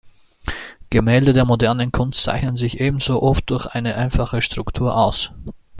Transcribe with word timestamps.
Gemälde 0.89 1.31
der 1.31 1.45
modernen 1.45 1.91
Kunst 1.91 2.23
zeichnen 2.23 2.55
sich 2.55 2.79
ebenso 2.79 3.21
oft 3.21 3.47
durch 3.51 3.67
eine 3.67 3.93
einfache 3.97 4.41
Struktur 4.41 4.97
aus. 4.97 5.31